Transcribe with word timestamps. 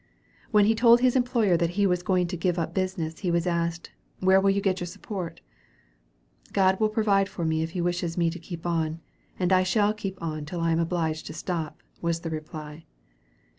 When 0.49 0.65
he 0.65 0.73
told 0.73 0.99
his 1.01 1.15
employer 1.15 1.55
that 1.57 1.69
he 1.77 1.85
was 1.85 2.01
going 2.01 2.25
to 2.29 2.35
give 2.35 2.57
up 2.57 2.73
business, 2.73 3.19
he 3.19 3.29
was 3.29 3.45
asked, 3.45 3.91
"Where 4.19 4.41
will 4.41 4.49
you 4.49 4.59
get 4.59 4.79
your 4.79 4.87
support?" 4.87 5.41
"God 6.53 6.79
will 6.79 6.89
provide 6.89 7.29
for 7.29 7.45
me 7.45 7.61
if 7.61 7.69
he 7.77 7.81
wishes 7.81 8.17
me 8.17 8.31
to 8.31 8.39
keep 8.39 8.65
on, 8.65 8.99
and 9.37 9.53
I 9.53 9.61
shall 9.61 9.93
keep 9.93 10.19
on 10.19 10.43
till 10.47 10.59
I 10.61 10.71
am 10.71 10.79
obliged 10.79 11.27
to 11.27 11.33
stop," 11.33 11.83
was 12.01 12.21
the 12.21 12.31
reply. 12.31 12.85